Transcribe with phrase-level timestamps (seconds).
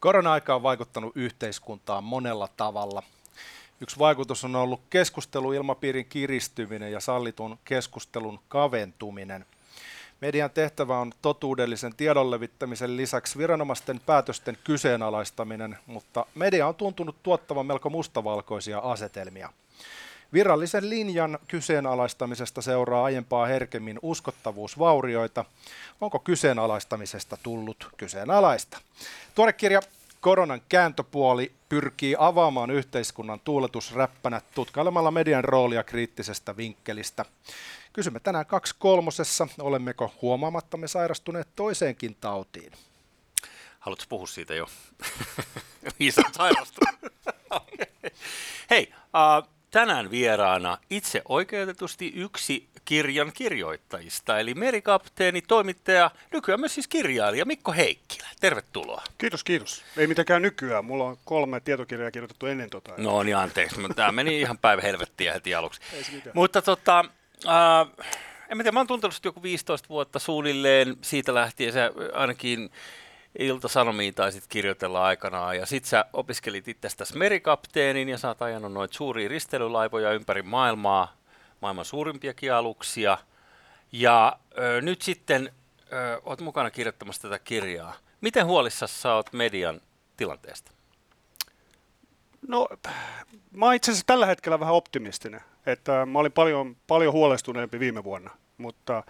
[0.00, 3.02] Korona-aika on vaikuttanut yhteiskuntaan monella tavalla.
[3.80, 9.46] Yksi vaikutus on ollut keskusteluilmapiirin kiristyminen ja sallitun keskustelun kaventuminen.
[10.20, 17.66] Median tehtävä on totuudellisen tiedon levittämisen lisäksi viranomaisten päätösten kyseenalaistaminen, mutta media on tuntunut tuottavan
[17.66, 19.52] melko mustavalkoisia asetelmia.
[20.32, 25.44] Virallisen linjan kyseenalaistamisesta seuraa aiempaa herkemmin uskottavuusvaurioita.
[26.00, 28.78] Onko kyseenalaistamisesta tullut kyseenalaista?
[29.34, 29.80] Tuore kirja
[30.20, 37.24] Koronan kääntöpuoli pyrkii avaamaan yhteiskunnan tuuletusräppänä tutkailemalla median roolia kriittisestä vinkkelistä.
[37.92, 42.72] Kysymme tänään kaksi kolmosessa, olemmeko huomaamattamme sairastuneet toiseenkin tautiin.
[43.78, 44.66] Haluatko puhua siitä jo?
[45.98, 46.94] Missä sairastunut?
[48.70, 56.88] Hei, uh, tänään vieraana itse oikeutetusti yksi kirjan kirjoittajista, eli merikapteeni, toimittaja, nykyään myös siis
[56.88, 58.28] kirjailija Mikko Heikkilä.
[58.40, 59.02] Tervetuloa.
[59.18, 59.84] Kiitos, kiitos.
[59.96, 60.84] Ei mitenkään nykyään.
[60.84, 62.92] Mulla on kolme tietokirjaa kirjoitettu ennen tota.
[62.96, 63.76] No niin, anteeksi.
[63.96, 65.80] Tämä meni ihan päivä helvettiä heti aluksi.
[66.34, 67.04] Mutta tota,
[67.48, 68.06] äh,
[68.48, 72.70] en mä tiedä, mä oon tuntenut joku 15 vuotta suunnilleen siitä lähtien, se ainakin
[73.38, 78.94] Ilta-Sanomiin taisit kirjoitella aikanaan, ja sit sä opiskelit itsestäsi merikapteenin, ja sä oot ajanut noita
[78.94, 81.19] suuria ristelylaivoja ympäri maailmaa,
[81.60, 83.18] maailman suurimpiakin aluksia,
[83.92, 85.52] ja ö, nyt sitten
[85.92, 87.94] ö, oot mukana kirjoittamassa tätä kirjaa.
[88.20, 89.80] Miten huolissa sä oot median
[90.16, 90.72] tilanteesta?
[92.48, 92.68] No,
[93.52, 98.04] mä oon itse asiassa tällä hetkellä vähän optimistinen, että mä olin paljon, paljon huolestuneempi viime
[98.04, 99.02] vuonna, mutta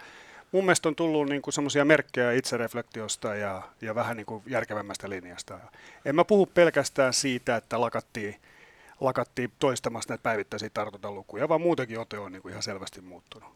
[0.51, 5.59] mun mielestä on tullut niin semmoisia merkkejä itsereflektiosta ja, ja vähän niin kuin järkevämmästä linjasta.
[6.05, 8.35] En mä puhu pelkästään siitä, että lakattiin,
[9.01, 13.49] lakattiin toistamasta näitä päivittäisiä tartuntalukuja, vaan muutenkin ote on niin kuin ihan selvästi muuttunut.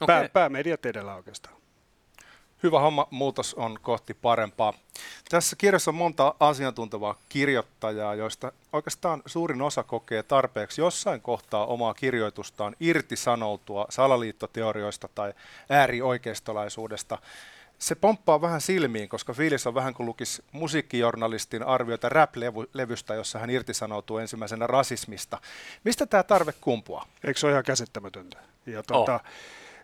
[0.00, 0.06] Okay.
[0.06, 1.56] Pää, päämediat edellä oikeastaan.
[2.62, 4.72] Hyvä homma, muutos on kohti parempaa.
[5.28, 11.94] Tässä kirjassa on monta asiantuntevaa kirjoittajaa, joista oikeastaan suurin osa kokee tarpeeksi jossain kohtaa omaa
[11.94, 15.32] kirjoitustaan irtisanoutua salaliittoteorioista tai
[15.70, 17.18] äärioikeistolaisuudesta.
[17.82, 23.50] Se pomppaa vähän silmiin, koska fiilis on vähän kuin lukisi musiikkijournalistin arvioita rap-levystä, jossa hän
[23.50, 25.40] irtisanoutuu ensimmäisenä rasismista.
[25.84, 27.06] Mistä tämä tarve kumpuaa?
[27.24, 28.38] Eikö se ole ihan käsittämätöntä?
[28.66, 29.20] Ja tuota, oh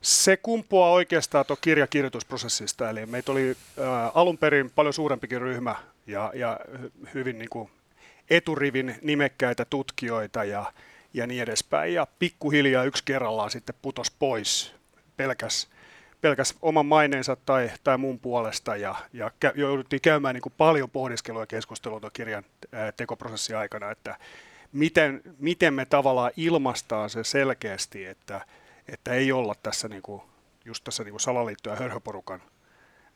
[0.02, 5.74] se kumpuaa oikeastaan tuon kirjakirjoitusprosessista, eli meitä oli ä, alun perin paljon suurempikin ryhmä
[6.06, 6.60] ja, ja
[7.14, 7.70] hyvin niin kuin
[8.30, 10.72] eturivin nimekkäitä tutkijoita ja,
[11.14, 11.94] ja niin edespäin.
[11.94, 14.74] Ja pikkuhiljaa yksi kerrallaan sitten putos pois,
[15.16, 15.68] pelkäs,
[16.20, 20.90] pelkäs oman maineensa tai, tai muun puolesta ja, ja kä- jouduttiin käymään niin kuin paljon
[20.90, 24.16] pohdiskelua ja keskustelua tuon kirjan ää, tekoprosessin aikana, että
[24.72, 28.40] miten, miten me tavallaan ilmastaan se selkeästi, että–
[28.88, 30.22] että ei olla tässä niin kuin,
[30.64, 32.42] just tässä niin kuin salaliitto- ja hörhöporukan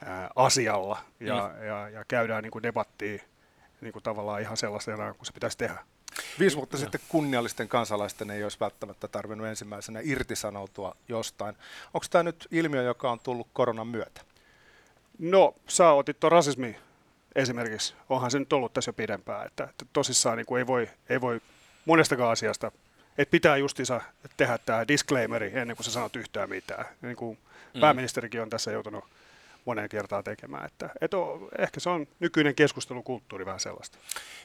[0.05, 1.67] ää, asialla ja, mm.
[1.67, 3.23] ja, ja käydään niin kuin debattia
[3.81, 5.85] niin kuin tavallaan ihan sellaisena kuin se pitäisi tehdä.
[6.39, 11.57] Viisi vuotta sitten kunniallisten kansalaisten ei olisi välttämättä tarvinnut ensimmäisenä irtisanoutua jostain.
[11.95, 14.21] Onko tämä nyt ilmiö, joka on tullut koronan myötä?
[15.19, 16.77] No, sä otit tuon rasismi
[17.35, 17.95] esimerkiksi.
[18.09, 19.47] Onhan se nyt ollut tässä jo pidempään.
[19.47, 21.41] Että, että tosissaan niin kuin ei, voi, ei voi
[21.85, 22.73] monestakaan asiasta
[23.19, 24.01] että pitää justiinsa
[24.37, 26.85] tehdä tämä disclaimeri ennen kuin sä sanot yhtään mitään.
[27.03, 27.39] Niin kuin
[27.75, 27.81] mm.
[27.81, 29.05] pääministerikin on tässä joutunut
[29.65, 30.67] moneen kertaan tekemään.
[30.67, 33.99] Että, et on, ehkä se on nykyinen keskustelukulttuuri vähän sellaista.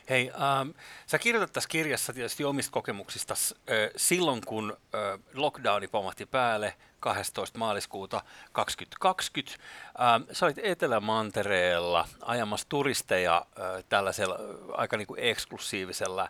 [0.10, 0.70] Hei, ähm,
[1.06, 7.58] sä kirjoitat tässä kirjassa tietysti omista kokemuksista äh, silloin, kun äh, lockdowni pomahti päälle 12.
[7.58, 9.64] maaliskuuta 2020.
[10.02, 14.40] Ähm, sä olit Etelä-Mantereella ajamassa turisteja äh, tällaisella
[14.74, 16.30] aika niin kuin eksklusiivisella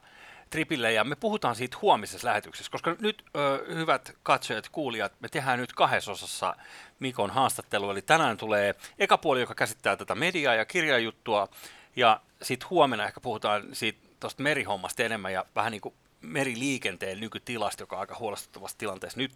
[0.50, 5.30] tripille ja me puhutaan siitä huomisessa lähetyksessä, koska nyt ö, hyvät katsojat ja kuulijat, me
[5.30, 6.56] tehdään nyt kahdessa osassa
[7.00, 11.48] Mikon haastattelu, eli tänään tulee eka puoli, joka käsittää tätä mediaa ja kirjajuttua,
[11.96, 17.84] ja sitten huomenna ehkä puhutaan siitä tuosta merihommasta enemmän ja vähän niin kuin meriliikenteen nykytilasta,
[17.84, 19.32] joka on aika huolestuttavassa tilanteessa nyt.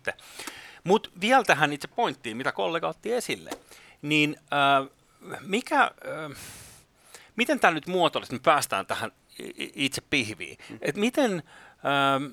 [0.83, 3.49] Mutta vielä tähän itse pointtiin, mitä kollega otti esille,
[4.01, 4.89] niin äh,
[5.41, 6.37] mikä, äh,
[7.35, 9.11] miten tämä nyt muotoilisi, me päästään tähän
[9.57, 10.57] itse pihviin.
[10.69, 10.77] Mm.
[10.81, 11.43] Et miten,
[11.85, 12.31] ähm,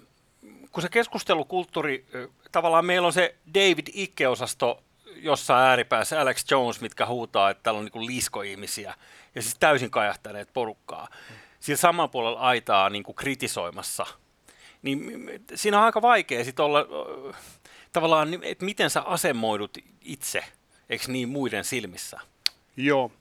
[0.73, 2.07] kun se keskustelukulttuuri,
[2.53, 4.83] tavallaan meillä on se David Icke-osasto
[5.17, 8.95] jossain ääripäässä, Alex Jones, mitkä huutaa, että täällä on niin liskoihmisiä,
[9.35, 11.09] ja siis täysin kajahtaneet porukkaa.
[11.31, 11.37] Mm.
[11.61, 14.07] Sillä samalla puolella aitaa niin kuin kritisoimassa.
[14.83, 16.87] Niin siinä on aika vaikea sitten olla
[17.93, 20.45] tavallaan, että miten sä asemoidut itse,
[20.91, 22.21] eikö niin muiden silmissä?
[22.77, 23.13] Joo,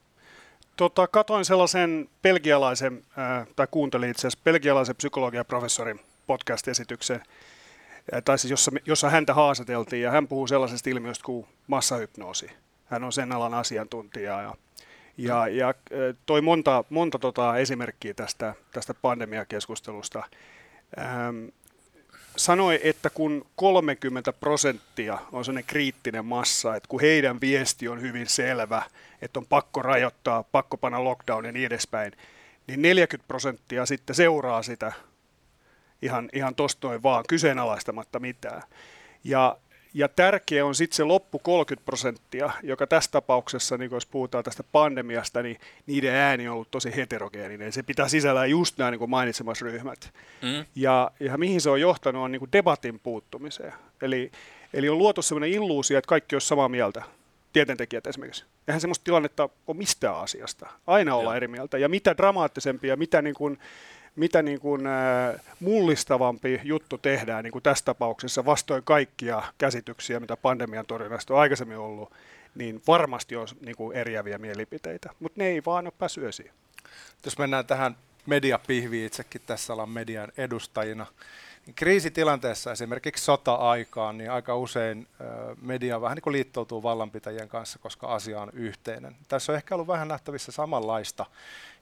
[0.78, 7.22] Tota, katoin sellaisen belgialaisen, äh, tai kuuntelin itse asiassa belgialaisen psykologiaprofessorin podcast-esityksen,
[8.14, 12.50] äh, tai siis jossa, jossa häntä haastateltiin, ja hän puhuu sellaisesta ilmiöstä kuin massahypnoosi.
[12.86, 14.56] Hän on sen alan asiantuntija, ja,
[15.18, 15.74] Ja, ja
[16.26, 20.24] toi monta, monta tota esimerkkiä tästä, tästä pandemiakeskustelusta.
[21.00, 21.46] Ähm,
[22.38, 28.28] sanoi, että kun 30 prosenttia on sellainen kriittinen massa, että kun heidän viesti on hyvin
[28.28, 28.82] selvä,
[29.22, 32.14] että on pakko rajoittaa, pakko panna lockdown ja niin edespäin,
[32.68, 34.92] niin 40 prosenttia sitten seuraa sitä
[36.02, 38.62] ihan, ihan tosta noin vaan, kyseenalaistamatta mitään.
[39.24, 39.58] Ja
[39.98, 44.64] ja tärkeä on sitten se loppu 30 prosenttia, joka tässä tapauksessa, niin jos puhutaan tästä
[44.72, 47.72] pandemiasta, niin niiden ääni on ollut tosi heterogeeninen.
[47.72, 50.14] Se pitää sisällään just nämä niin mainitsemassa ryhmät.
[50.42, 50.66] Mm.
[50.76, 53.74] Ja, ja mihin se on johtanut on niin kuin debatin puuttumiseen.
[54.02, 54.32] Eli,
[54.74, 57.04] eli on luotu sellainen illuusio, että kaikki olisi samaa mieltä.
[57.54, 58.46] Tieteentekijät esimerkiksi.
[58.68, 60.70] Eihän semmoista tilannetta ole mistään asiasta.
[60.88, 61.78] Aina olla eri mieltä.
[61.78, 63.60] Ja mitä dramaattisempi ja mitä niin kuin,
[64.18, 64.82] mitä niin kuin,
[65.60, 71.78] mullistavampi juttu tehdään niin kuin tässä tapauksessa vastoin kaikkia käsityksiä, mitä pandemian torjunnasta on aikaisemmin
[71.78, 72.14] ollut,
[72.56, 76.52] niin varmasti on niin kuin eriäviä mielipiteitä, mutta ne ei vaan ole päässyt esiin.
[77.26, 81.06] Jos mennään tähän mediapihviin itsekin tässä ollaan median edustajina,
[81.66, 85.08] niin kriisitilanteessa esimerkiksi sota-aikaan, niin aika usein
[85.62, 89.16] media vähän niin kuin liittoutuu vallanpitäjien kanssa, koska asia on yhteinen.
[89.28, 91.26] Tässä on ehkä ollut vähän nähtävissä samanlaista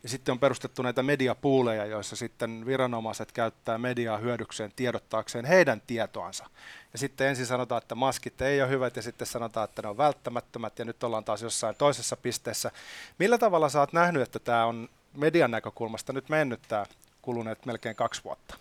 [0.06, 6.46] ja sitten on perustettu näitä mediapuuleja, joissa sitten viranomaiset käyttää mediaa hyödykseen tiedottaakseen heidän tietoansa.
[6.94, 9.98] Ja sitten ensin sanotaan, että maskit ei ole hyvät ja sitten sanotaan, että ne on
[9.98, 12.72] välttämättömät ja nyt ollaan taas jossain toisessa pisteessä.
[13.20, 16.86] Millä tavalla sä oot nähnyt, että tämä on median näkökulmasta nyt mennyt tämä
[17.22, 18.58] kuluneet melkein kaksi vuotta?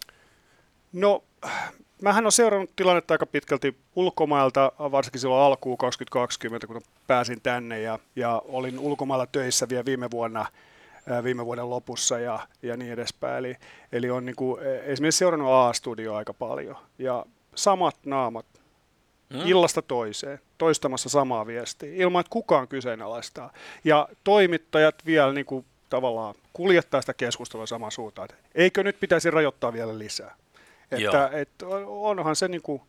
[0.93, 1.25] No,
[2.03, 7.99] mähän on seurannut tilannetta aika pitkälti ulkomailta, varsinkin silloin alkuun 2020, kun pääsin tänne ja,
[8.17, 10.47] ja olin ulkomailla töissä vielä viime vuonna–
[11.25, 13.37] viime vuoden lopussa ja, ja niin edespäin.
[13.37, 13.57] Eli,
[13.93, 18.47] eli on niin kuin, esimerkiksi seurannut A-studio aika paljon ja samat naamat
[19.35, 19.41] hmm.
[19.45, 23.53] illasta toiseen, toistamassa samaa viestiä, ilman että kukaan kyseenalaistaa.
[23.85, 29.31] Ja toimittajat vielä niin kuin, tavallaan kuljettaa sitä keskustelua samaan suuntaan, että eikö nyt pitäisi
[29.31, 30.37] rajoittaa vielä lisää.
[30.91, 32.83] Että, että onhan se niin kuin,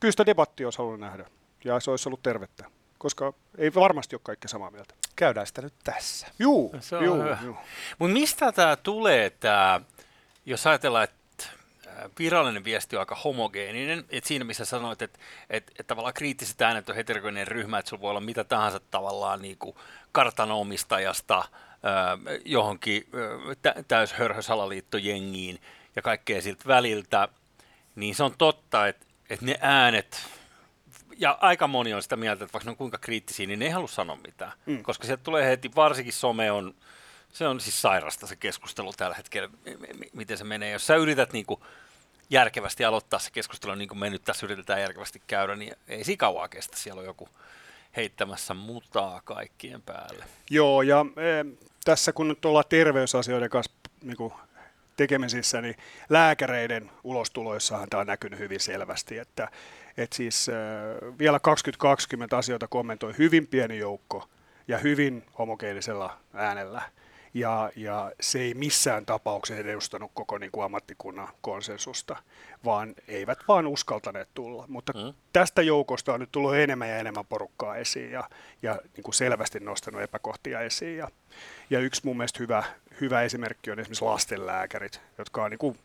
[0.00, 1.24] kyllä sitä debattia olisi halunnut nähdä
[1.64, 5.74] ja se olisi ollut tervettä, koska ei varmasti ole kaikki samaa mieltä käydään sitä nyt
[5.84, 6.26] tässä.
[6.38, 7.38] Juu, se on juu, hyvä.
[7.44, 7.56] Juu.
[7.98, 9.80] Mutta mistä tämä tulee, tää,
[10.46, 11.16] jos ajatellaan, että
[12.18, 15.18] virallinen viesti on aika homogeeninen, että siinä missä sanoit, että
[15.50, 19.42] et, et tavallaan kriittiset äänet on heterogeeninen ryhmä, että sulla voi olla mitä tahansa tavallaan
[19.42, 19.76] niin kuin
[20.12, 21.48] kartanomistajasta äh,
[22.44, 23.08] johonkin
[23.66, 25.60] äh, täyshörhösalaliittojengiin
[25.96, 27.28] ja kaikkea siltä väliltä,
[27.94, 30.20] niin se on totta, että, että ne äänet
[31.18, 33.70] ja aika moni on sitä mieltä, että vaikka ne on kuinka kriittisiä, niin ne ei
[33.70, 34.52] halua sanoa mitään.
[34.66, 34.82] Mm.
[34.82, 36.74] Koska sieltä tulee heti, varsinkin some on,
[37.32, 39.48] se on siis sairasta se keskustelu tällä hetkellä,
[40.12, 40.70] miten se menee.
[40.70, 41.60] Jos sä yrität niin kuin
[42.30, 46.18] järkevästi aloittaa se keskustelu, niin kuin me nyt tässä yritetään järkevästi käydä, niin ei siinä
[46.18, 46.76] kauaa kestä.
[46.76, 47.28] Siellä on joku
[47.96, 50.24] heittämässä mutaa kaikkien päälle.
[50.50, 51.44] Joo, ja e,
[51.84, 53.72] tässä kun nyt ollaan terveysasioiden kanssa
[54.02, 54.32] niin kuin
[54.96, 55.76] tekemisissä, niin
[56.08, 59.48] lääkäreiden ulostuloissahan tämä on näkynyt hyvin selvästi, että
[59.96, 60.54] et siis äh,
[61.18, 64.28] vielä 2020 asioita kommentoi hyvin pieni joukko
[64.68, 66.82] ja hyvin homogeenisella äänellä.
[67.34, 72.16] Ja, ja se ei missään tapauksessa edustanut koko niin kuin ammattikunnan konsensusta,
[72.64, 74.64] vaan eivät vaan uskaltaneet tulla.
[74.68, 75.14] Mutta mm.
[75.32, 78.24] tästä joukosta on nyt tullut enemmän ja enemmän porukkaa esiin ja,
[78.62, 80.96] ja niin kuin selvästi nostanut epäkohtia esiin.
[80.96, 81.08] Ja,
[81.70, 82.62] ja yksi mun mielestä hyvä,
[83.00, 85.78] hyvä esimerkki on esimerkiksi lastenlääkärit, jotka on niin kuin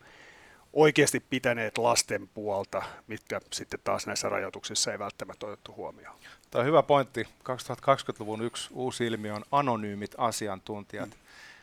[0.74, 6.16] oikeasti pitäneet lasten puolta, mitkä sitten taas näissä rajoituksissa ei välttämättä otettu huomioon.
[6.52, 7.28] Tämä on hyvä pointti.
[7.50, 11.16] 2020-luvun yksi uusi ilmiö on anonyymit asiantuntijat, mm.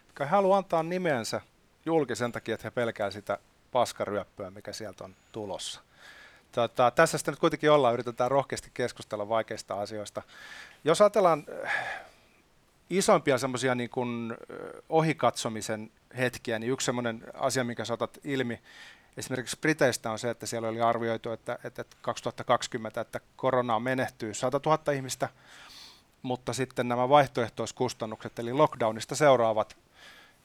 [0.06, 1.40] jotka ei halua antaa nimensä
[1.86, 3.38] julki sen takia, että he pelkää sitä
[3.72, 5.80] paskaryöppöä, mikä sieltä on tulossa.
[6.52, 10.22] Tota, tässä sitten nyt kuitenkin ollaan, yritetään rohkeasti keskustella vaikeista asioista.
[10.84, 11.72] Jos ajatellaan äh,
[12.90, 18.60] isompia semmoisia niin kuin äh, ohikatsomisen hetkiä, niin yksi semmoinen asia, mikä saatat ilmi,
[19.18, 24.60] Esimerkiksi Briteistä on se, että siellä oli arvioitu, että, että 2020, että koronaan menehtyy 100
[24.66, 25.28] 000 ihmistä,
[26.22, 29.76] mutta sitten nämä vaihtoehtoiskustannukset, eli lockdownista seuraavat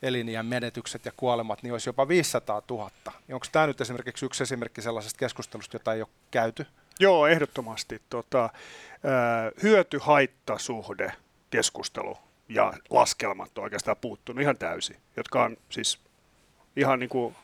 [0.01, 2.91] elinjään menetykset ja kuolemat, niin olisi jopa 500 000.
[3.27, 6.65] Ja onko tämä nyt esimerkiksi yksi esimerkki sellaisesta keskustelusta, jota ei ole käyty?
[6.99, 8.01] Joo, ehdottomasti.
[8.09, 8.49] Tota,
[9.63, 11.11] hyöty-haittasuhde
[11.49, 12.17] keskustelu
[12.49, 15.99] ja laskelmat on oikeastaan puuttunut ihan täysin, jotka on siis
[16.75, 17.35] ihan niin kuin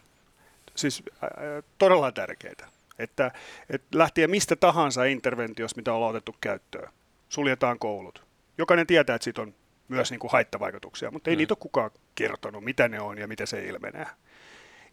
[0.80, 1.30] siis äh,
[1.78, 2.68] todella tärkeitä.
[3.00, 3.32] Että,
[3.70, 6.90] että lähtien mistä tahansa interventiosta, mitä ollaan otettu käyttöön,
[7.30, 8.24] suljetaan koulut.
[8.58, 9.54] Jokainen tietää, että siitä on
[9.88, 11.38] myös niin kuin haittavaikutuksia, mutta ei mm.
[11.38, 14.08] niitä ole kukaan kertonut, mitä ne on ja miten se ilmenee.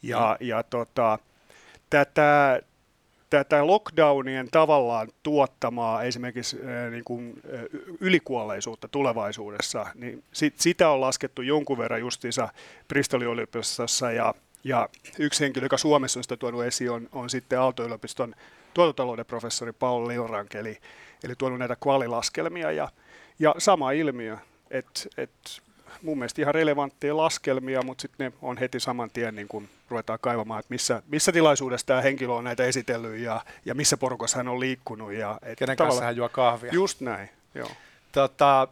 [0.03, 0.47] Ja, mm.
[0.47, 1.19] ja tota,
[1.91, 2.61] tätä
[3.31, 6.57] tätä lockdownien tavallaan tuottamaa esimerkiksi
[6.91, 7.43] niin kuin,
[8.01, 12.49] ylikuolleisuutta tulevaisuudessa, niin sit, sitä on laskettu jonkun verran justiinsa
[12.89, 14.35] Bristolin yliopistossa ja,
[14.67, 18.35] ja yksi henkilö, joka Suomessa on sitä tuonut esiin, on, on sitten Aalto-yliopiston
[18.75, 20.79] tuototalouden professori Paul Lilrank, eli,
[21.25, 22.89] eli tuonut näitä kvalilaskelmia ja,
[23.39, 24.37] ja sama ilmiö,
[24.71, 25.31] että et
[26.03, 30.19] mun mielestä ihan relevantteja laskelmia, mutta sitten ne on heti saman tien niin kun ruvetaan
[30.23, 34.49] kaivamaan, että missä, missä tilaisuudessa tämä henkilö on näitä esitellyt ja, ja missä porukassa hän
[34.49, 35.13] on liikkunut.
[35.13, 36.73] Ja, et Kenen kanssa hän juo kahvia.
[36.73, 37.71] Just näin, joo.
[38.13, 38.69] Tota,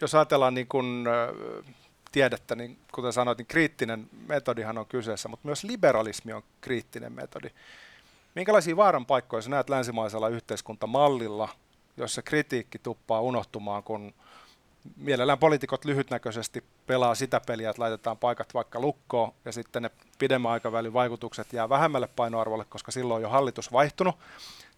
[0.00, 1.04] jos ajatellaan niin kun,
[2.14, 7.48] tiedettä, niin kuten sanoit, niin kriittinen metodihan on kyseessä, mutta myös liberalismi on kriittinen metodi.
[8.34, 11.48] Minkälaisia vaaran paikkoja sä näet länsimaisella yhteiskuntamallilla,
[11.96, 14.14] jossa kritiikki tuppaa unohtumaan, kun
[14.96, 20.52] mielellään poliitikot lyhytnäköisesti pelaa sitä peliä, että laitetaan paikat vaikka lukkoon ja sitten ne pidemmän
[20.52, 24.16] aikavälin vaikutukset jää vähemmälle painoarvolle, koska silloin on jo hallitus vaihtunut.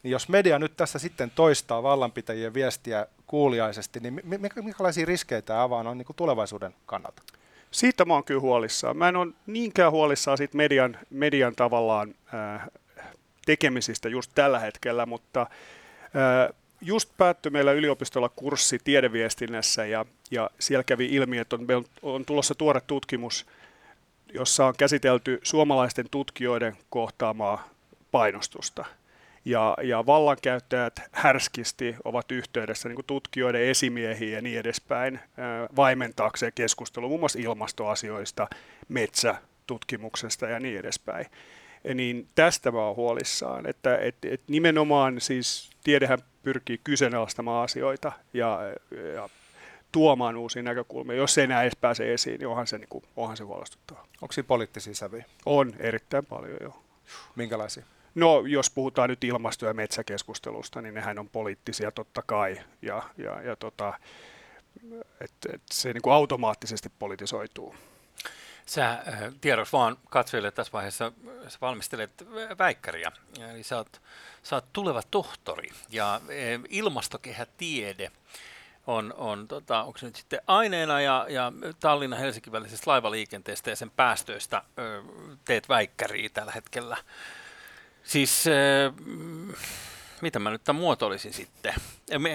[0.03, 4.21] Niin jos media nyt tässä sitten toistaa vallanpitäjien viestiä kuuliaisesti, niin
[4.63, 7.23] minkälaisia riskejä tämä avaa noin niin tulevaisuuden kannalta?
[7.71, 8.97] Siitä mä oon kyllä huolissaan.
[8.97, 12.69] Mä en ole niinkään huolissaan siitä median, median tavallaan äh,
[13.47, 20.85] tekemisistä just tällä hetkellä, mutta äh, just päättyi meillä yliopistolla kurssi tiedeviestinnässä ja, ja siellä
[20.85, 23.47] kävi ilmi, että on, on tulossa tuore tutkimus,
[24.35, 27.69] jossa on käsitelty suomalaisten tutkijoiden kohtaamaa
[28.13, 28.85] painostusta.
[29.47, 35.21] Ja, ja vallankäyttäjät härskisti ovat yhteydessä niin tutkijoiden esimiehiin ja niin edespäin
[35.77, 38.49] vaimentaakseen keskustelua muun muassa ilmastoasioista,
[38.89, 41.27] metsätutkimuksesta ja niin edespäin.
[41.95, 48.61] Niin tästä mä oon huolissaan, että et, et nimenomaan siis tiedehän pyrkii kyseenalaistamaan asioita ja,
[49.15, 49.29] ja
[49.93, 51.17] tuomaan uusia näkökulmia.
[51.17, 54.07] Jos se enää edes pääse esiin, niin onhan se, niin kuin, onhan se huolestuttavaa.
[54.23, 55.25] Onko siinä poliittisia sävyjä?
[55.47, 56.83] On, erittäin paljon jo.
[57.37, 57.85] Minkälaisia?
[58.17, 62.61] No, jos puhutaan nyt ilmasto- ja metsäkeskustelusta, niin nehän on poliittisia totta kai.
[62.83, 63.99] Ja, ja, ja tota,
[65.21, 67.75] et, et se niin kuin automaattisesti politisoituu.
[68.67, 69.03] Sä äh,
[69.41, 71.13] tiedoksi vaan katsojille tässä vaiheessa,
[71.49, 72.27] sä valmistelet
[72.59, 73.13] väikkäriä,
[73.51, 74.03] eli sä oot,
[74.43, 76.21] sä oot tuleva tohtori, ja äh,
[76.69, 78.11] ilmastokehätiede
[78.87, 83.91] on, on tota, onko se nyt sitten aineena ja, ja Tallinna-Helsinki välisestä laivaliikenteestä ja sen
[83.91, 85.03] päästöistä ö,
[85.45, 86.97] teet väikkäriä tällä hetkellä.
[88.07, 88.93] Siis ö,
[90.21, 91.75] mitä mä nyt tämän muotoilisin sitten?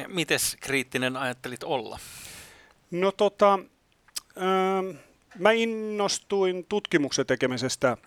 [0.08, 2.00] Mites kriittinen ajattelit olla?
[2.92, 3.60] No tota,
[4.38, 4.98] ähm,
[5.40, 7.98] Mä innostuin tutkimuksen tekemisestä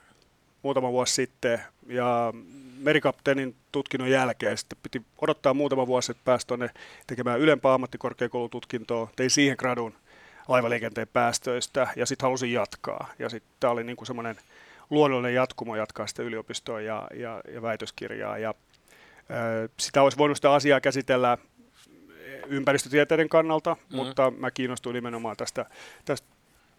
[0.63, 2.33] muutama vuosi sitten ja
[2.79, 6.71] merikapteenin tutkinnon jälkeen sitten piti odottaa muutama vuosi, että pääsi tuonne
[7.07, 9.11] tekemään ylempää ammattikorkeakoulututkintoa.
[9.17, 9.95] Tein siihen gradun
[10.49, 13.13] laivaliikenteen päästöistä ja sitten halusin jatkaa.
[13.19, 14.37] Ja sitten tämä oli niinku semmoinen
[14.91, 18.39] luonnollinen jatkumo jatkaa sitä yliopistoa ja, ja, ja väitöskirjaa.
[18.39, 18.55] Ja,
[19.29, 21.39] ää, sitä olisi voinut sitä asiaa käsitellä
[22.47, 23.97] ympäristötieteiden kannalta, mm.
[23.97, 25.67] mutta mä kiinnostuin nimenomaan tästä,
[26.05, 26.29] tästä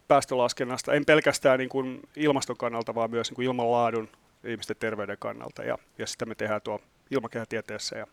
[0.07, 4.09] päästölaskennasta, en pelkästään niin kuin ilmaston kannalta, vaan myös niin kuin ilmanlaadun
[4.43, 5.63] ihmisten terveyden kannalta.
[5.63, 6.79] Ja, ja sitä me tehdään tuo
[7.11, 7.97] ilmakehätieteessä.
[7.97, 8.07] Ja,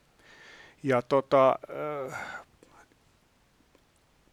[0.82, 1.58] ja tota,
[2.10, 2.20] äh,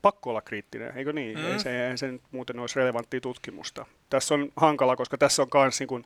[0.02, 1.40] pakko olla kriittinen, eikö niin?
[1.40, 1.46] Mm.
[1.46, 3.86] Ei, se, ei se nyt muuten olisi relevanttia tutkimusta.
[4.10, 6.06] Tässä on hankala, koska tässä on myös, niin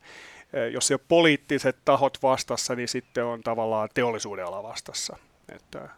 [0.72, 5.18] jos ei ole poliittiset tahot vastassa, niin sitten on tavallaan teollisuuden ala vastassa.
[5.50, 5.90] Että,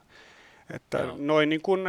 [0.74, 1.82] että noin niin kuin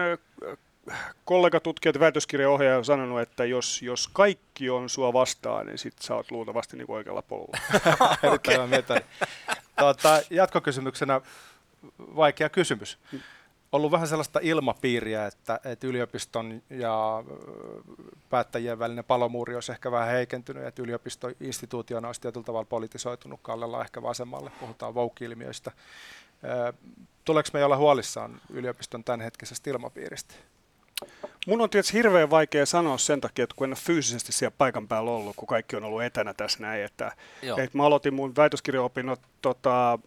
[1.25, 6.15] kollegatutkijat ja väitöskirjaohjaaja on sanonut, että jos, jos kaikki on sua vastaan, niin sit sä
[6.15, 7.59] oot luultavasti niin oikealla polulla.
[8.23, 9.01] Erittäin okay.
[9.79, 11.21] tuota, jatkokysymyksenä
[11.99, 12.99] vaikea kysymys.
[13.73, 17.25] Ollut vähän sellaista ilmapiiriä, että, että yliopiston ja
[18.31, 24.03] päättäjien välinen palomuuri olisi ehkä vähän heikentynyt, että yliopistoinstituutiona olisi tietyllä tavalla politisoitunut kallella ehkä
[24.03, 25.73] vasemmalle, puhutaan vouk-ilmiöistä.
[27.25, 30.35] Tuleeko me olla huolissaan yliopiston tämänhetkisestä ilmapiiristä?
[31.47, 34.89] Mun on tietysti hirveän vaikea sanoa sen takia, että kun en ole fyysisesti siellä paikan
[34.89, 36.85] päällä ollut, kun kaikki on ollut etänä tässä näin.
[36.85, 39.99] Että, että mä aloitin mun väitöskirjaopinnot tota,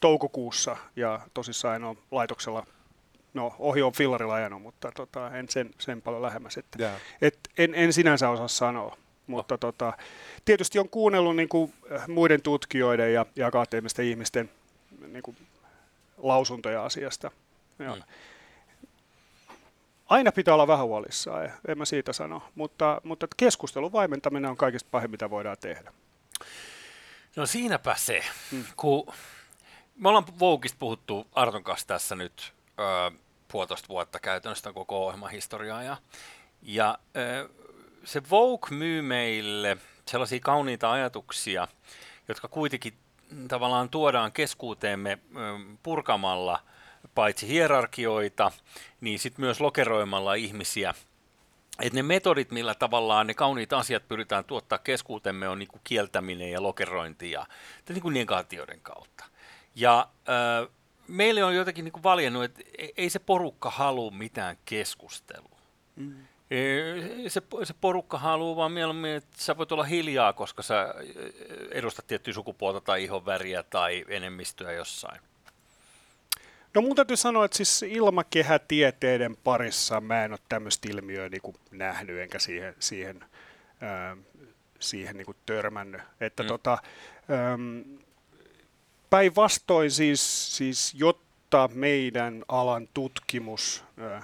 [0.00, 2.66] toukokuussa ja tosissaan en ole laitoksella,
[3.34, 6.56] no ohi on fillarilla ajanut, mutta tota, en sen, sen paljon lähemmäs.
[6.56, 7.00] Että, yeah.
[7.22, 8.96] et, en, en sinänsä osaa sanoa,
[9.26, 9.58] mutta oh.
[9.58, 9.92] tota,
[10.44, 11.72] tietysti on kuunnellut niin kuin,
[12.08, 14.50] muiden tutkijoiden ja, ja akateemisten ihmisten
[15.06, 15.36] niin kuin,
[16.18, 17.30] lausuntoja asiasta.
[17.78, 17.96] Joo.
[17.96, 18.02] Mm
[20.12, 24.88] aina pitää olla vähän huolissaan, en mä siitä sano, mutta, mutta keskustelun vaimentaminen on kaikista
[24.90, 25.92] pahin, mitä voidaan tehdä.
[27.36, 28.64] No siinäpä se, hmm.
[28.76, 29.12] kun
[29.96, 33.10] me ollaan Voukista puhuttu Arton kanssa tässä nyt ö,
[33.48, 35.96] puolitoista vuotta käytännössä koko ohjelman historiaa, ja,
[36.62, 37.48] ja ö,
[38.04, 39.76] se Vogue myy meille
[40.08, 41.68] sellaisia kauniita ajatuksia,
[42.28, 42.94] jotka kuitenkin
[43.48, 45.18] tavallaan tuodaan keskuuteemme
[45.82, 46.62] purkamalla
[47.14, 48.52] paitsi hierarkioita,
[49.00, 50.94] niin sitten myös lokeroimalla ihmisiä.
[51.82, 56.62] Et ne metodit, millä tavallaan ne kauniit asiat pyritään tuottaa keskuutemme, on niinku kieltäminen ja
[56.62, 57.46] lokerointi ja
[57.88, 59.24] niinku negaatioiden kautta.
[59.74, 60.08] Ja
[61.08, 62.62] meille on jotenkin niinku valjennut, että
[62.96, 65.58] ei se porukka halua mitään keskustelua.
[65.96, 66.14] Mm.
[67.28, 70.94] Se, se porukka haluaa vaan mieluummin, että sä voit olla hiljaa, koska sä
[71.70, 75.20] edustat tiettyä sukupuolta tai ihonväriä tai enemmistöä jossain.
[76.74, 81.56] No mun täytyy sanoa, että siis ilmakehätieteiden parissa mä en ole tämmöistä ilmiöä niin kuin
[81.70, 83.24] nähnyt, enkä siihen, siihen,
[83.80, 84.16] ää,
[84.78, 86.00] siihen niin kuin törmännyt.
[86.20, 86.46] Että mm.
[86.46, 86.78] tota,
[89.12, 94.22] päinvastoin siis, siis, jotta meidän alan tutkimus ää,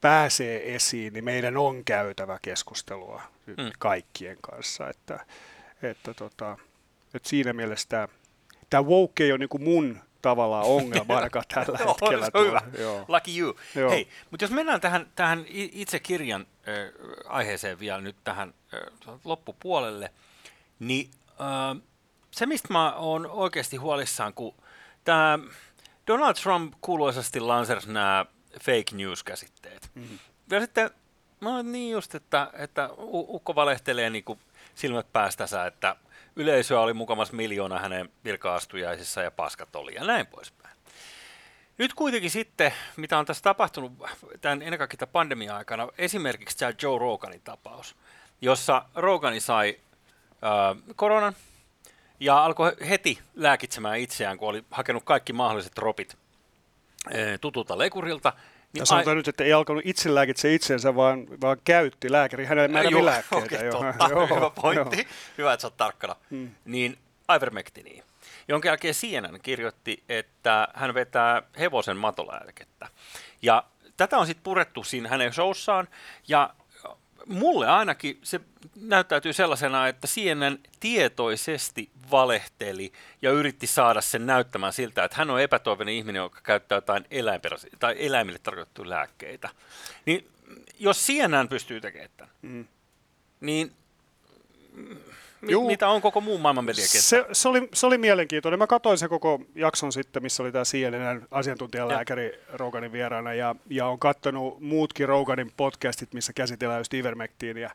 [0.00, 3.54] pääsee esiin, niin meidän on käytävä keskustelua mm.
[3.78, 4.88] kaikkien kanssa.
[4.88, 5.26] Että,
[5.82, 6.58] että, tota,
[7.14, 8.08] että siinä mielessä
[8.70, 12.26] tämä woke ei ole niin kuin mun tavallaan ongelma ainakaan tällä hetkellä.
[12.26, 12.60] se on hyvä.
[12.78, 13.04] Joo.
[13.08, 13.56] Lucky you.
[13.74, 13.90] Joo.
[13.90, 16.74] Hei, mutta jos mennään tähän, tähän itse kirjan äh,
[17.26, 20.10] aiheeseen vielä nyt tähän äh, loppupuolelle,
[20.78, 21.82] niin äh,
[22.34, 24.54] se, mistä mä oon oikeasti huolissaan, kun
[25.04, 25.38] tämä
[26.06, 28.26] Donald Trump kuuluisasti lansersi nämä
[28.60, 29.90] fake news-käsitteet.
[29.94, 30.18] Mm-hmm.
[30.50, 30.90] Ja sitten
[31.40, 34.38] mä oon niin just, että, että Ukko valehtelee niin kuin
[34.74, 35.96] silmät päästänsä, että
[36.36, 40.76] yleisöä oli mukamassa miljoona hänen virkaastujaisissa ja paskat oli ja näin poispäin.
[41.78, 43.92] Nyt kuitenkin sitten, mitä on tässä tapahtunut
[44.40, 47.96] tämän ennen kaikkea tämän pandemia-aikana, esimerkiksi tämä Joe Roganin tapaus,
[48.40, 49.80] jossa Rogani sai
[50.44, 51.34] äh, koronan
[52.24, 56.16] ja alkoi heti lääkitsemään itseään, kun oli hakenut kaikki mahdolliset ropit
[57.06, 58.32] äh, tutulta lekurilta,
[58.72, 59.16] niin ja sanotaan ai...
[59.16, 63.46] nyt, että ei alkanut itse lääkitse itsensä, vaan, vaan käytti lääkäri hänelle määräviä lääkkeitä.
[63.46, 64.96] Okay, totta, joo, hyvä pointti.
[64.96, 65.06] Joo.
[65.38, 66.16] Hyvä, että sä oot tarkkana.
[66.30, 66.50] Hmm.
[66.64, 66.98] Niin
[67.36, 68.04] ivermectiniin,
[68.48, 72.88] jonka jälkeen CNN kirjoitti, että hän vetää hevosen matolääkettä.
[73.42, 73.64] Ja
[73.96, 75.88] tätä on sitten purettu siinä hänen showssaan,
[76.28, 76.54] ja
[77.26, 78.40] mulle ainakin se
[78.80, 85.40] näyttäytyy sellaisena, että CNN tietoisesti valehteli ja yritti saada sen näyttämään siltä, että hän on
[85.40, 89.48] epätoivoinen ihminen, joka käyttää jotain eläinperäisiä tai eläimille tarkoitettuja lääkkeitä.
[90.06, 90.28] Niin
[90.78, 92.66] jos CNN pystyy tekemään tämän, mm.
[93.40, 93.72] niin
[95.48, 95.66] Juu.
[95.66, 97.00] mitä on koko muun maailman mediakenttä?
[97.00, 98.58] Se, se, oli, se oli mielenkiintoinen.
[98.58, 102.38] Mä katsoin sen koko jakson sitten, missä oli tämä CNN asiantuntijalääkäri ja.
[102.52, 107.70] Roganin vieraana, ja, ja on katsonut muutkin Roganin podcastit, missä käsitellään just ivermektiiniä.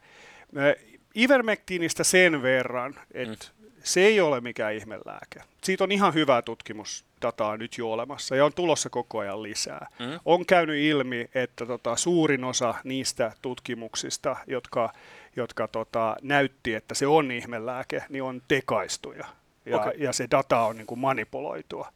[1.15, 3.71] Ivermektiinistä sen verran, että mm.
[3.83, 5.41] se ei ole mikään ihmelääke.
[5.63, 9.87] Siitä on ihan hyvää tutkimusdataa nyt jo olemassa ja on tulossa koko ajan lisää.
[9.99, 10.19] Mm.
[10.25, 14.93] On käynyt ilmi, että tota, suurin osa niistä tutkimuksista, jotka
[15.35, 19.27] jotka tota, näytti, että se on ihmelääke, niin on tekaistuja.
[19.65, 19.93] Ja, okay.
[19.97, 21.93] ja se data on niin kuin manipuloitua.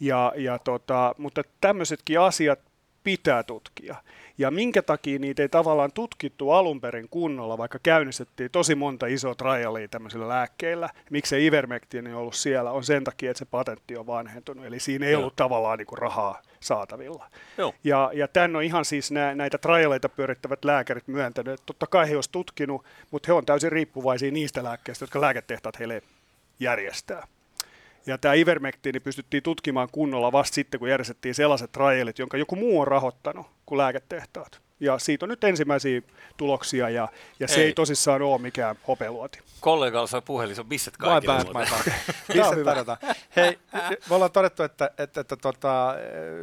[0.00, 2.60] Ja, ja tota, mutta tämmöisetkin asiat
[3.06, 3.96] pitää tutkia.
[4.38, 9.34] Ja minkä takia niitä ei tavallaan tutkittu alun perin kunnolla, vaikka käynnistettiin tosi monta isoa
[9.34, 10.88] trialia tämmöisillä lääkkeillä.
[11.10, 14.64] Miksei Ivermectin ollut siellä, on sen takia, että se patentti on vanhentunut.
[14.66, 15.20] Eli siinä ei Joo.
[15.20, 17.26] ollut tavallaan niin kuin rahaa saatavilla.
[17.58, 17.74] Joo.
[17.84, 22.16] Ja, ja tämän on ihan siis nä, näitä trialeita pyörittävät lääkärit myöntänyt, totta kai he
[22.16, 26.02] olisivat tutkinut, mutta he on täysin riippuvaisia niistä lääkkeistä, jotka lääketehtaat heille
[26.60, 27.26] järjestää.
[28.06, 32.80] Ja tämä ivermektiini pystyttiin tutkimaan kunnolla vasta sitten, kun järjestettiin sellaiset trialit, jonka joku muu
[32.80, 34.60] on rahoittanut kuin lääketehtaat.
[34.80, 36.02] Ja siitä on nyt ensimmäisiä
[36.36, 37.08] tuloksia, ja,
[37.40, 37.66] ja se ei.
[37.66, 39.38] ei tosissaan ole mikään hopeluoti.
[39.60, 41.38] Kollegalla saa puhelin, se on bisset kaikilla.
[41.38, 41.92] My bad, my bad.
[42.32, 42.98] bisset tarjotaan.
[43.36, 43.58] Hei,
[44.08, 45.94] me ollaan todettu, että, että, että tota,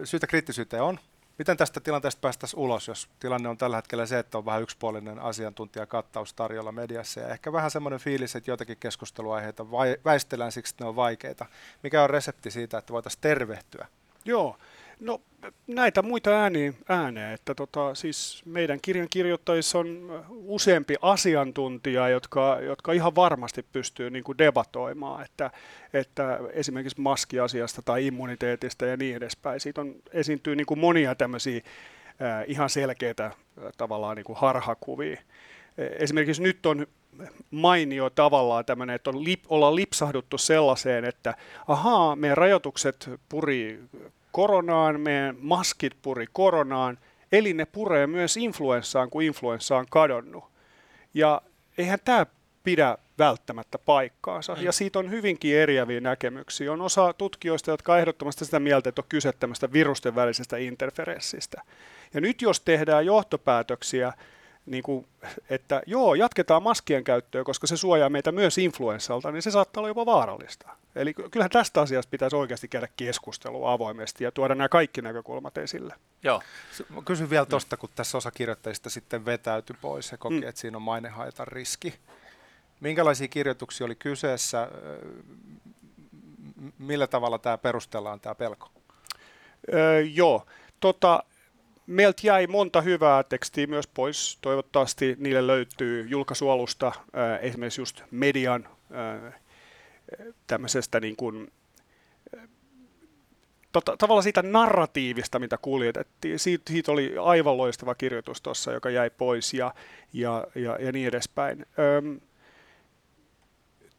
[0.03, 0.99] syytä kriittisyyteen on.
[1.37, 5.19] Miten tästä tilanteesta päästäisiin ulos, jos tilanne on tällä hetkellä se, että on vähän yksipuolinen
[5.19, 9.71] asiantuntijakattaus tarjolla mediassa ja ehkä vähän semmoinen fiilis, että joitakin keskusteluaiheita
[10.05, 11.45] väistellään siksi, että ne on vaikeita.
[11.83, 13.87] Mikä on resepti siitä, että voitaisiin tervehtyä?
[14.25, 14.57] Joo,
[14.99, 15.21] No
[15.67, 22.91] näitä muita ääniä, ääneen, että tota, siis meidän kirjan kirjoittajissa on useampi asiantuntija, jotka, jotka
[22.91, 25.51] ihan varmasti pystyy niin kuin debatoimaan, että,
[25.93, 29.59] että esimerkiksi maskiasiasta tai immuniteetista ja niin edespäin.
[29.59, 31.61] Siitä on, esiintyy niin kuin monia tämmöisiä
[32.21, 33.31] äh, ihan selkeitä
[33.77, 35.21] tavallaan niin kuin harhakuvia.
[35.77, 36.87] Esimerkiksi nyt on
[37.51, 41.35] mainio tavallaan tämmöinen, että on lip, ollaan lipsahduttu sellaiseen, että
[41.67, 43.79] ahaa, meidän rajoitukset puri
[44.33, 46.97] koronaan, meidän maskit puri koronaan,
[47.31, 50.43] eli ne puree myös influenssaan, kun influenssa on kadonnut.
[51.13, 51.41] Ja
[51.77, 52.25] eihän tämä
[52.63, 54.57] pidä välttämättä paikkaansa.
[54.59, 56.73] Ja siitä on hyvinkin eriäviä näkemyksiä.
[56.73, 61.61] On osa tutkijoista, jotka on ehdottomasti sitä mieltä, että on kyse tämmöistä virusten välisestä interferenssistä.
[62.13, 64.13] Ja nyt jos tehdään johtopäätöksiä
[64.65, 65.07] niin kuin,
[65.49, 69.87] että joo, jatketaan maskien käyttöä, koska se suojaa meitä myös influenssalta, niin se saattaa olla
[69.87, 70.69] jopa vaarallista.
[70.95, 75.95] Eli kyllähän tästä asiasta pitäisi oikeasti käydä keskustelua avoimesti ja tuoda nämä kaikki näkökulmat esille.
[76.23, 76.41] Joo.
[76.89, 80.47] Mä kysyn vielä tuosta, kun tässä osa kirjoittajista sitten vetäytyi pois ja koki, mm.
[80.47, 81.93] että siinä on mainehaitan riski.
[82.79, 84.67] Minkälaisia kirjoituksia oli kyseessä?
[86.77, 88.69] Millä tavalla tämä perustellaan, tämä pelko?
[89.73, 90.45] Öö, joo.
[90.79, 91.23] Tota,
[91.87, 94.37] meiltä jäi monta hyvää tekstiä myös pois.
[94.41, 98.67] Toivottavasti niille löytyy julkaisualusta, äh, esimerkiksi just median
[99.25, 99.33] äh,
[100.47, 101.51] tämmöisestä niin kuin,
[102.37, 102.49] äh,
[103.71, 106.39] tota, tavallaan siitä narratiivista, mitä kuljetettiin.
[106.39, 109.73] Siitä, siitä oli aivan loistava kirjoitus tuossa, joka jäi pois ja,
[110.13, 111.65] ja, ja, ja niin edespäin.
[111.97, 112.19] Öm,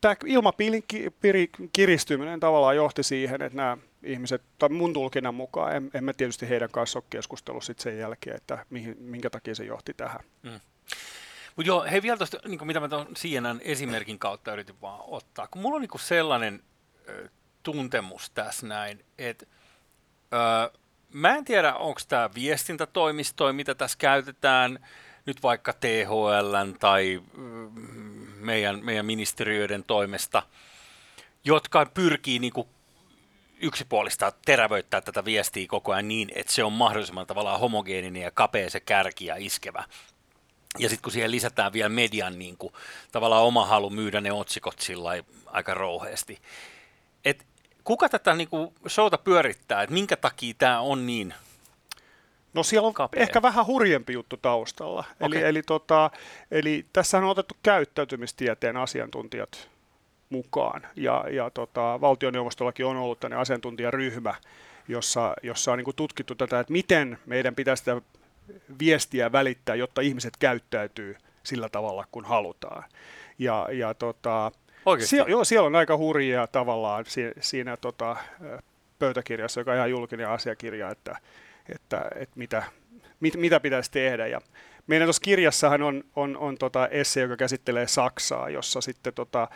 [0.01, 0.85] tämä ilmapiirin
[1.73, 6.49] kiristyminen tavallaan johti siihen, että nämä ihmiset, tai mun tulkinnan mukaan, en, en mä tietysti
[6.49, 10.21] heidän kanssa ole keskustellut sit sen jälkeen, että mihin, minkä takia se johti tähän.
[10.43, 10.61] Mm.
[11.57, 15.47] Mutta joo, hei vielä tuosta, niin mitä mä tuon CNN esimerkin kautta yritin vaan ottaa,
[15.47, 16.63] kun mulla on niin sellainen
[17.09, 17.29] ö,
[17.63, 19.47] tuntemus tässä näin, että
[21.13, 24.87] mä en tiedä, onko tämä viestintätoimisto, mitä tässä käytetään,
[25.27, 27.23] nyt vaikka THL tai
[28.37, 30.43] meidän, meidän ministeriöiden toimesta,
[31.45, 32.69] jotka pyrkii niin kuin
[33.65, 38.71] yksipuolista terävöittää tätä viestiä koko ajan niin, että se on mahdollisimman tavallaan homogeeninen ja kapea
[38.71, 39.85] se kärki ja iskevä.
[40.79, 42.73] Ja sitten kun siihen lisätään vielä median niin kuin,
[43.13, 45.11] tavallaan oma halu myydä ne otsikot sillä
[45.47, 46.39] aika rouheasti.
[47.25, 47.47] Et
[47.85, 51.35] kuka tätä niin kuin, showta pyörittää, että minkä takia tämä on niin
[52.55, 53.23] No siellä on kapea.
[53.23, 55.05] ehkä vähän hurjempi juttu taustalla.
[55.21, 55.39] Okay.
[55.39, 56.11] Eli, eli, tota,
[56.51, 59.69] eli tässä on otettu käyttäytymistieteen asiantuntijat
[60.31, 60.87] mukaan.
[60.97, 64.35] Ja, ja tota, valtioneuvostollakin on ollut tänne asiantuntijaryhmä,
[64.89, 68.03] jossa, jossa on niin tutkittu tätä, että miten meidän pitäisi sitä
[68.79, 72.85] viestiä välittää, jotta ihmiset käyttäytyy sillä tavalla, kun halutaan.
[73.39, 74.53] Ja, ja tota,
[74.99, 78.17] sie, joo, siellä on aika hurjia tavallaan siinä, siinä tota,
[78.99, 81.19] pöytäkirjassa, joka on ihan julkinen asiakirja, että,
[81.75, 82.63] että, että mitä,
[83.21, 84.27] mit, mitä pitäisi tehdä.
[84.27, 84.41] Ja
[84.87, 89.49] meidän tuossa kirjassahan on, on, on tota esse, joka käsittelee Saksaa, jossa sitten tota,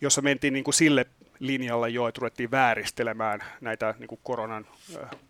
[0.00, 1.06] jossa mentiin niin kuin sille
[1.38, 4.66] linjalle jo, että ruvettiin vääristelemään näitä niin kuin koronan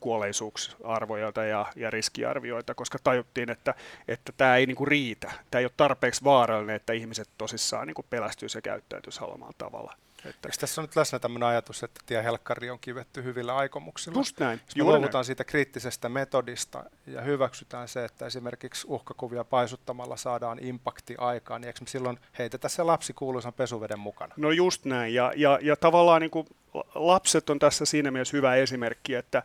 [0.01, 3.75] kuolleisuusarvoja ja, ja riskiarvioita, koska tajuttiin, että,
[4.09, 5.33] että tämä ei niin kuin riitä.
[5.51, 8.07] Tämä ei ole tarpeeksi vaarallinen, että ihmiset tosissaan niin kuin
[8.55, 9.97] ja käyttäytyisi haluamalla tavalla.
[10.29, 10.49] Että...
[10.49, 14.19] Eikö tässä on nyt läsnä tämmöinen ajatus, että tie helkkari on kivetty hyvillä aikomuksilla?
[14.19, 14.61] Just näin.
[14.67, 21.15] Jos me luovutaan siitä kriittisestä metodista ja hyväksytään se, että esimerkiksi uhkakuvia paisuttamalla saadaan impakti
[21.19, 24.35] aikaan, niin eikö me silloin heitetä se lapsi kuuluisan pesuveden mukana?
[24.37, 25.15] No just näin.
[25.15, 26.47] Ja, ja, ja tavallaan niin kuin
[26.95, 29.43] lapset on tässä siinä mielessä hyvä esimerkki, että,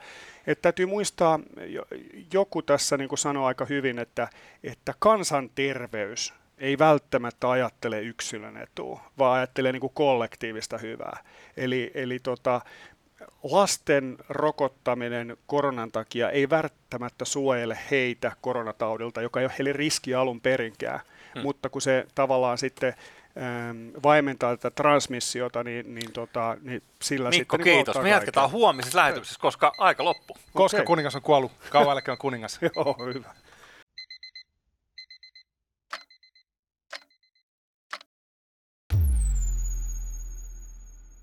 [0.48, 1.40] että täytyy muistaa,
[2.34, 4.28] joku tässä niin kuin sanoi aika hyvin, että,
[4.64, 11.24] että kansanterveys ei välttämättä ajattele yksilön etua, vaan ajattelee niin kuin kollektiivista hyvää.
[11.58, 12.62] Eli, eli tota,
[13.44, 20.42] lasten rokottaminen koronan takia ei välttämättä suojele heitä koronataudilta, joka ei ole heille riski alun
[20.42, 21.00] perinkään,
[21.34, 21.42] hmm.
[21.42, 22.94] mutta kun se tavallaan sitten
[23.38, 27.74] ähm, vaimentaa tätä transmissiota, niin, niin, tota, niin sillä Mikko, sitten...
[27.74, 28.04] Mikko, kiitos.
[28.04, 30.38] Me jatketaan huomisessa lähetyksessä, koska aika loppu.
[30.54, 30.86] Koska okay.
[30.86, 31.52] kuningas on kuollut.
[31.70, 32.60] Kauan on kuningas.
[32.76, 33.34] Joo, hyvä.